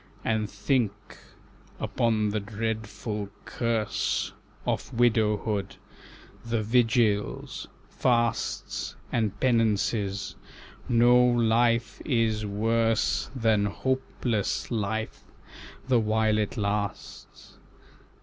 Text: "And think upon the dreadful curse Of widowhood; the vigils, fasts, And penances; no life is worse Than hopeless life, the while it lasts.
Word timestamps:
"And 0.25 0.49
think 0.49 1.19
upon 1.79 2.29
the 2.29 2.39
dreadful 2.39 3.29
curse 3.45 4.33
Of 4.65 4.91
widowhood; 4.91 5.75
the 6.43 6.63
vigils, 6.63 7.67
fasts, 7.87 8.95
And 9.11 9.39
penances; 9.39 10.35
no 10.89 11.23
life 11.23 12.01
is 12.03 12.47
worse 12.47 13.29
Than 13.35 13.65
hopeless 13.67 14.71
life, 14.71 15.21
the 15.87 15.99
while 15.99 16.39
it 16.39 16.57
lasts. 16.57 17.59